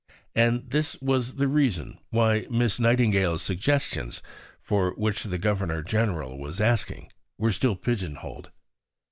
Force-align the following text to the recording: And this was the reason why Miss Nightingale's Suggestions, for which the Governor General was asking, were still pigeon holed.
And 0.33 0.67
this 0.67 0.99
was 0.99 1.35
the 1.35 1.47
reason 1.47 1.99
why 2.09 2.47
Miss 2.49 2.79
Nightingale's 2.79 3.43
Suggestions, 3.43 4.23
for 4.59 4.95
which 4.95 5.25
the 5.25 5.37
Governor 5.37 5.83
General 5.83 6.39
was 6.39 6.59
asking, 6.59 7.11
were 7.37 7.51
still 7.51 7.75
pigeon 7.75 8.15
holed. 8.15 8.49